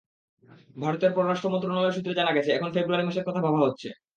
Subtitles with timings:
[0.75, 3.87] ভারতের পররাষ্ট্র মন্ত্রণালয় সূত্রে জানা গেছে, এখন ফেব্রুয়ারি মাসের কথা ভাবা হচ্ছে।